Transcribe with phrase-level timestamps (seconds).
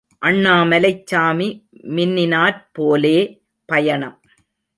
[0.25, 1.47] அண்ணாமலைச் சாமி
[1.89, 3.17] மின்னினாற் போலே
[3.65, 4.21] பயணம்.